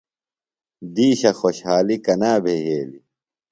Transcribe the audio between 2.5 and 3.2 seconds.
یھیلیۡ؟